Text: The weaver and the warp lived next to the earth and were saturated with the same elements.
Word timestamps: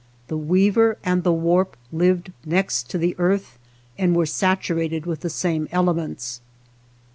The 0.29 0.37
weaver 0.37 0.97
and 1.03 1.23
the 1.23 1.31
warp 1.31 1.77
lived 1.91 2.31
next 2.43 2.89
to 2.89 2.97
the 2.97 3.15
earth 3.19 3.59
and 3.99 4.15
were 4.15 4.25
saturated 4.25 5.05
with 5.05 5.19
the 5.19 5.29
same 5.29 5.67
elements. 5.71 6.41